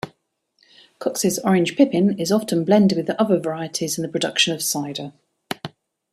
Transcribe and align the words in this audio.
Cox's 0.97 1.37
Orange 1.37 1.75
Pippin 1.77 2.17
is 2.17 2.31
often 2.31 2.63
blended 2.65 2.97
with 2.97 3.11
other 3.19 3.37
varieties 3.37 3.99
in 3.99 4.01
the 4.01 4.09
production 4.09 4.51
of 4.51 4.63
cider. 4.63 5.13